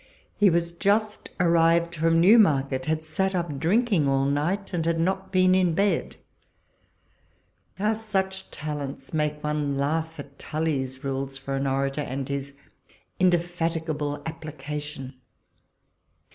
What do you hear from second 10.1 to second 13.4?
at TuUy's rules for an orator, and his in